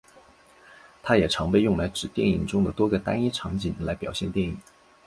[1.03, 4.57] 它也常被用来指电影中的多个单一场景来表现电影。